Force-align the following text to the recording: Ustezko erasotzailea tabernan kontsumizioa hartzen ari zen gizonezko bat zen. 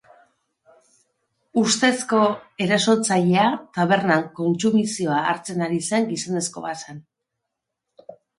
Ustezko 1.63 2.21
erasotzailea 2.65 3.43
tabernan 3.79 4.25
kontsumizioa 4.41 5.21
hartzen 5.35 5.63
ari 5.67 5.79
zen 5.91 6.09
gizonezko 6.15 6.67
bat 6.67 6.83
zen. 6.89 6.99